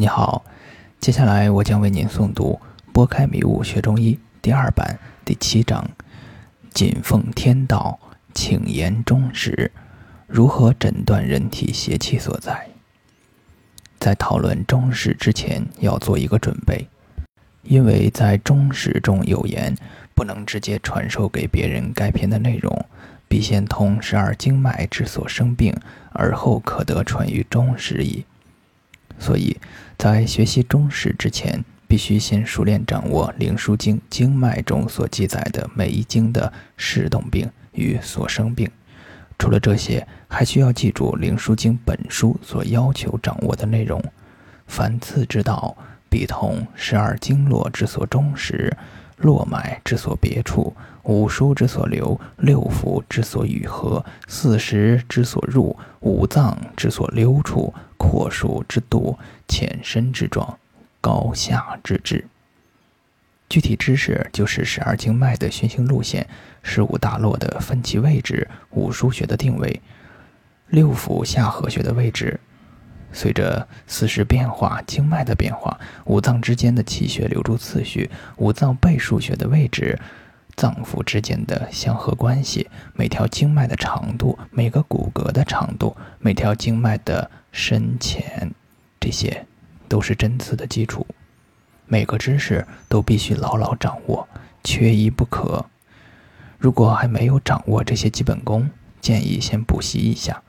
[0.00, 0.42] 你好，
[0.98, 2.58] 接下来我将为您诵读
[2.90, 5.86] 《拨开迷雾学中医》第二版第七章：
[6.72, 8.00] 谨奉天道，
[8.32, 9.70] 请言中实。
[10.26, 12.66] 如何诊断人体邪气所在？
[13.98, 16.88] 在讨论中实之前，要做一个准备，
[17.62, 19.76] 因为在中实中有言，
[20.14, 22.86] 不能直接传授给别人该篇的内容，
[23.28, 25.76] 必先通十二经脉之所生病，
[26.14, 28.24] 而后可得传于中史矣。
[29.20, 29.56] 所以，
[29.98, 38.68] 在学习中史之前，必须先熟练掌握《灵枢经》经脉中所记载的每一经的视动病与所生病。
[39.38, 44.02] 除了这些，还需要记住《灵枢经》本书所要求掌握的内容。
[44.66, 45.76] 凡次之道，
[46.08, 48.74] 必通十二经络之所终始，
[49.18, 57.74] 络脉之所别处，五腧之所流，六腑之所与合，四时之所入，五脏之所溜处。
[58.00, 60.58] 阔数之度，浅深之状，
[61.02, 62.26] 高下之志。
[63.50, 66.26] 具体知识就是十二经脉的循行路线，
[66.62, 69.82] 十五大络的分歧位置，五腧穴的定位，
[70.68, 72.40] 六腑下颌穴的位置。
[73.12, 79.98] 随着四时变化，经脉的变化，五脏之间的气血流注次序，五脏背腧穴的位置。
[80.56, 88.52] 脏腑之间的相合关系，每条经脉的长度，每个骨骼的长度，每条经脉的深浅，
[88.98, 89.46] 这些
[89.88, 91.06] 都是针刺的基础。
[91.86, 94.28] 每个知识都必须牢牢掌握，
[94.62, 95.66] 缺一不可。
[96.58, 100.42] 如果还没有掌握这些基本功，建议先补习一下。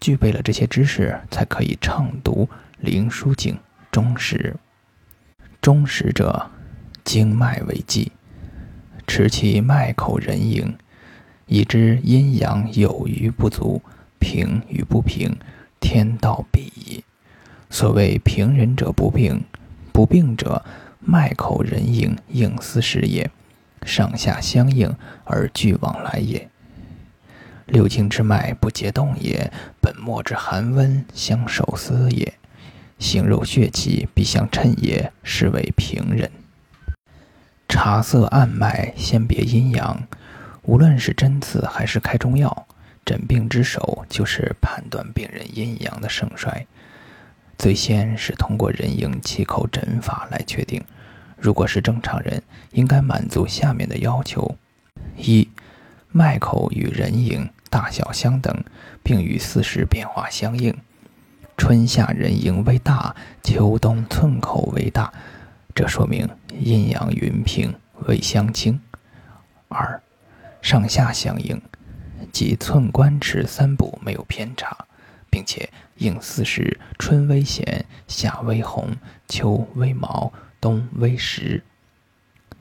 [0.00, 2.46] 具备了这些知识，才可以畅读
[2.78, 3.54] 《灵枢经》
[3.90, 4.54] 中实。
[5.62, 6.50] 中实者，
[7.02, 8.12] 经脉为纪。
[9.06, 10.76] 持其脉口人迎，
[11.46, 13.80] 以知阴阳有余不足，
[14.18, 15.34] 平与不平，
[15.84, 17.04] 天道必矣。
[17.68, 19.44] 所谓平人者不病，
[19.92, 20.64] 不病者
[20.98, 23.30] 脉口人迎，应思时也，
[23.84, 26.48] 上下相应而俱往来也。
[27.66, 32.32] 六经之脉不结动也，本末之寒温相守思也，
[32.98, 36.30] 形肉血气必相称也，是为平人。
[37.68, 40.02] 察色按脉，先别阴阳。
[40.62, 42.66] 无论是针刺还是开中药，
[43.04, 46.66] 诊病之首就是判断病人阴阳的盛衰。
[47.56, 50.82] 最先是通过人迎气口诊法来确定。
[51.36, 52.42] 如果是正常人，
[52.72, 54.56] 应该满足下面的要求：
[55.16, 55.48] 一、
[56.10, 58.64] 脉口与人迎大小相等，
[59.02, 60.74] 并与四时变化相应。
[61.56, 65.12] 春夏人迎为大，秋冬寸口为大。
[65.74, 66.28] 这说明
[66.58, 67.74] 阴阳匀平，
[68.06, 68.80] 未相倾。
[69.68, 70.00] 二，
[70.62, 71.60] 上下相应，
[72.34, 74.76] 即寸关尺三部没有偏差，
[75.30, 78.90] 并且应四时：春微咸，夏微红，
[79.28, 81.62] 秋微毛，冬微实。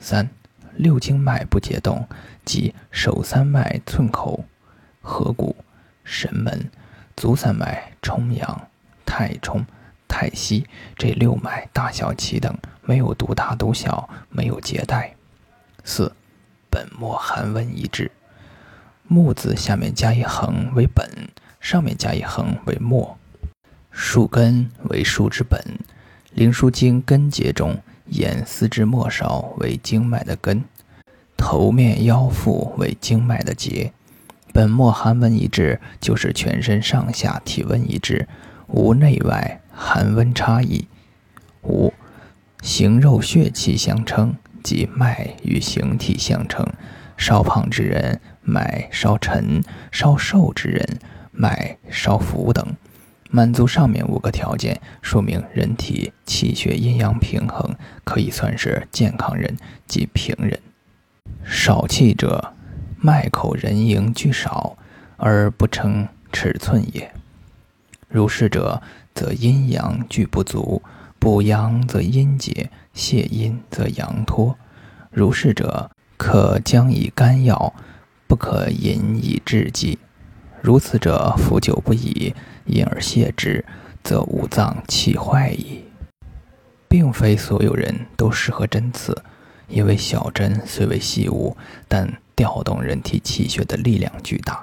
[0.00, 0.28] 三，
[0.74, 2.04] 六经脉不结动，
[2.44, 4.44] 即手三脉寸口、
[5.00, 5.54] 合谷、
[6.02, 6.68] 神门，
[7.16, 8.68] 足三脉冲阳、
[9.06, 9.64] 太冲。
[10.08, 10.66] 太溪
[10.96, 15.14] 这六脉大小齐等，没有独大独小，没有结带。
[15.84, 16.12] 四，
[16.68, 18.10] 本末寒温一致。
[19.12, 21.04] 木字下面加一横为本，
[21.58, 23.18] 上面加一横为末。
[23.90, 25.60] 树根为树之本。
[26.32, 27.76] 灵枢经根节中，
[28.06, 30.62] 言四肢末梢为经脉的根，
[31.36, 33.92] 头面腰腹为经脉的节。
[34.52, 38.28] 本末寒温一致，就是全身上下体温一致，
[38.68, 39.60] 无内外。
[39.72, 40.86] 寒温差异。
[41.64, 41.92] 五，
[42.62, 46.64] 形肉血气相称，即脉与形体相称。
[47.20, 50.98] 稍胖之人脉稍沉，稍瘦之人
[51.30, 52.66] 脉稍浮等。
[53.30, 59.54] 满足上面五个条件，说明人体气血阴阳平衡，可以算是健康人，
[59.86, 60.58] 即平人。
[61.44, 62.54] 少气者，
[62.96, 64.78] 脉口人迎俱少，
[65.18, 67.12] 而不称尺寸也。
[68.08, 68.82] 如是者。
[69.12, 70.80] 则阴阳俱不足，
[71.18, 74.56] 补阳则阴竭，泻阴则阳脱。
[75.10, 75.90] 如是者，
[76.20, 77.72] 可将以甘药，
[78.26, 79.98] 不可饮以制剂。
[80.60, 82.34] 如此者，服久不已，
[82.66, 83.64] 因而泻之，
[84.04, 85.82] 则五脏气坏矣。
[86.86, 89.16] 并非所有人都适合针刺，
[89.66, 91.56] 因为小针虽为细物，
[91.88, 94.62] 但调动人体气血的力量巨大，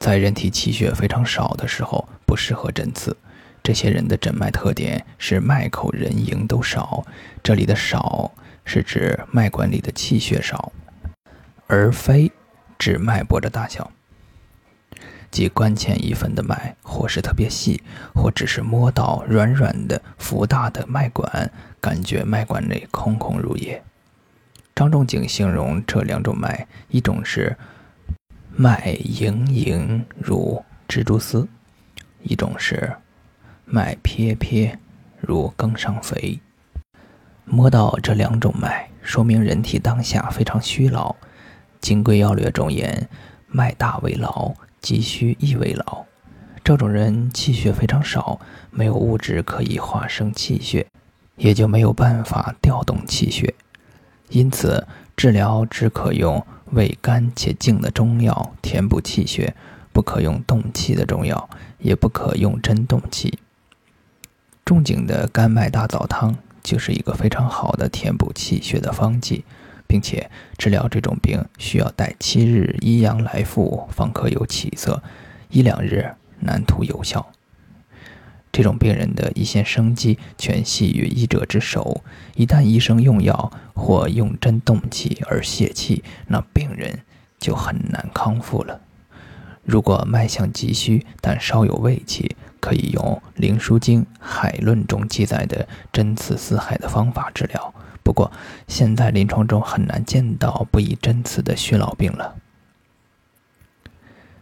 [0.00, 3.16] 在人体气血非常少的时候，不适合针刺。
[3.62, 7.04] 这些人的诊脉特点是脉口人迎都少，
[7.44, 8.32] 这里的少
[8.64, 10.72] 是指脉管里的气血少，
[11.70, 12.32] 而非
[12.76, 13.88] 指脉搏的大小。
[15.30, 17.80] 即关前一分的脉，或是特别细，
[18.12, 21.48] 或只是摸到软软的、浮大的脉管，
[21.80, 23.80] 感觉脉管内空空如也。
[24.74, 27.56] 张仲景形容这两种脉，一种是
[28.56, 31.46] 脉盈盈如蜘蛛丝，
[32.24, 32.92] 一种是
[33.64, 34.76] 脉撇撇
[35.20, 36.40] 如羹上肥。
[37.44, 41.12] 摸到这两种脉，说明人体当下非常虚劳。
[41.80, 43.08] 《金匮要略》中言
[43.48, 46.04] ：“脉大为劳，急需亦为劳。”
[46.62, 48.38] 这种人气血非常少，
[48.70, 50.86] 没有物质可以化生气血，
[51.36, 53.54] 也就没有办法调动气血。
[54.28, 54.86] 因此，
[55.16, 59.56] 治疗只可用味甘且静的中药填补气血，
[59.92, 61.48] 不可用动气的中药，
[61.78, 63.38] 也不可用针动气。
[64.64, 69.44] 仲景的甘麦大枣汤就是一个非常好的填补气血的方剂，
[69.90, 75.02] 并且治疗这种病需要待七日阴阳来复方可有起色，
[75.48, 77.32] 一两日难图有效。
[78.52, 82.04] 这种病人的一线生机全系于医者之手，
[82.36, 87.00] 一旦医生用药或用针动气而泄气，那病人
[87.40, 88.80] 就很难康复了。
[89.64, 93.02] 如果脉象急虚但稍有胃气，可以用
[93.40, 97.74] 《灵枢经·海论》中记载的针刺四海的方法治疗。
[98.02, 98.30] 不过，
[98.66, 102.34] 现在临床中很难见到不以针刺的虚老病了。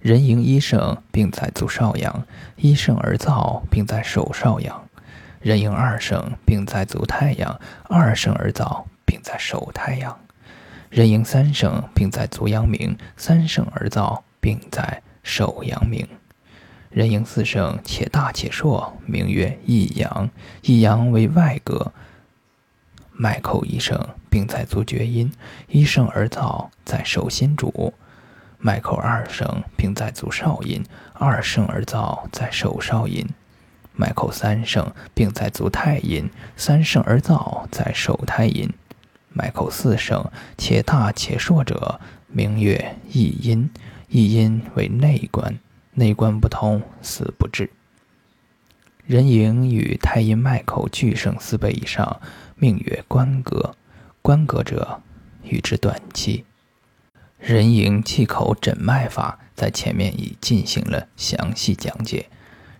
[0.00, 4.82] 人迎一盛，病在足少阳；一盛而燥，病在手少阳；
[5.40, 10.14] 人迎二盛，病在足太阳；二盛而燥，病在手太阳；
[10.90, 16.06] 人迎三盛，病在足阳明；三盛而燥，病在手阳明；
[16.90, 20.28] 人迎四盛，且大且硕，名曰一阳；
[20.60, 21.94] 一阳为外格，
[23.16, 23.96] 脉口一盛，
[24.28, 25.30] 病在足厥阴；
[25.68, 27.94] 一盛而燥，在手心主。
[28.58, 30.82] 脉口二声，并在足少阴；
[31.12, 33.24] 二盛而燥，在手少阴。
[33.94, 36.26] 脉口三声，并在足太阴；
[36.56, 38.68] 三盛而燥，在手太阴。
[39.28, 40.28] 脉口四声，
[40.58, 43.70] 且大且硕者，名曰一阴。
[44.08, 45.58] 一阴为内关，
[45.92, 47.70] 内关不通，死不治。
[49.06, 52.22] 人迎与太阴脉口俱盛四倍以上，
[52.56, 53.76] 命曰关格。
[54.22, 55.02] 关格者，
[55.42, 56.46] 与之短气。
[57.38, 62.30] 人迎气口诊脉法在前面已进行了详细讲解。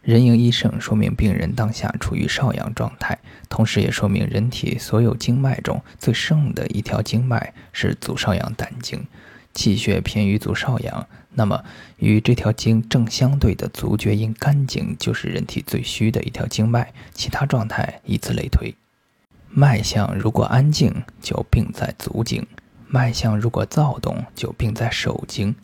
[0.01, 3.19] 人迎一盛，说明病人当下处于少阳状态，
[3.51, 9.07] 同时也说明人体所有经脉中最盛的一条经脉是足少阳胆经，
[9.55, 11.07] 气血偏于足少阳。
[11.37, 11.65] 那么
[11.97, 18.75] 与这条经正相对的足厥阴肝经就是人体最虚的一条经脉，其他状态以此类推。
[19.49, 22.47] 脉象如果安静，就病在足经。
[22.87, 25.55] 脉象如果躁动，就病在手经。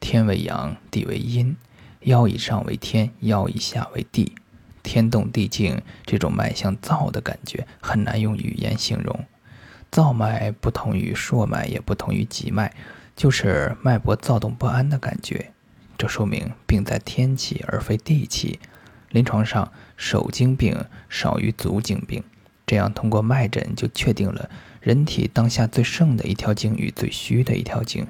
[0.00, 1.56] 天为阳，地为阴，
[2.00, 4.34] 腰以上为天，腰以下为地。
[4.82, 9.24] 天动地静，这种脉象躁的感觉很难用语言形容。
[9.90, 12.74] 躁脉不同于硕脉，也不同于急脉，
[13.22, 15.52] 就是脉搏躁动不安的感觉。
[15.96, 18.58] 这说明病在天气而非地气。
[19.10, 22.24] 临床上，手经病少于足经病。
[22.66, 28.08] 这样通过脉诊就确定了人体当下最盛的一条经与最虚的一条经，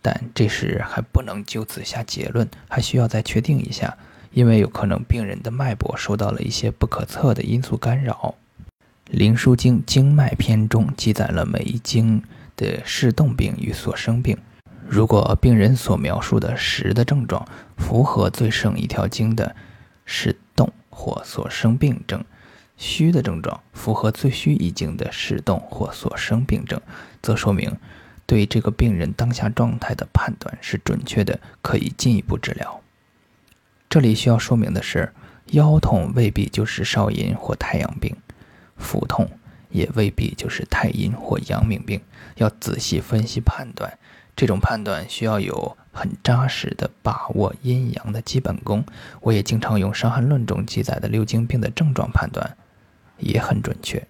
[0.00, 3.98] 但这时还不能就此下结论，还需要再确定一下，
[4.32, 8.36] 因为有可能病人的脉搏受到了一些不可测的因素干扰。
[9.10, 12.22] 《灵枢经·经脉篇》中记载了每一经
[12.60, 14.36] 的视动病与所生病，
[14.86, 17.48] 如果病人所描述的实的症状
[17.78, 19.56] 符合最盛一条经的
[20.04, 22.22] 视动或所生病症。
[22.76, 26.80] 虚的症状符合最虚一经的视动或所生病症，
[27.20, 27.76] 则说明
[28.24, 32.80] 对这个病人当下状态的判断是准确的，可以进一步治疗。
[33.90, 35.12] 这里需要说明的是，
[35.48, 38.16] 腰痛未必就是少阴或太阳病，
[38.78, 39.28] 腹痛
[39.70, 42.00] 也未必就是太阴或阳明病，
[42.36, 43.98] 要仔细分析判断。
[44.36, 48.84] 这种判断需要有很扎实的把握阴阳的基本功。
[49.20, 52.56] 我也经常用《伤寒论》中记载的六经病的症状判断。
[53.22, 54.02] 也很准确。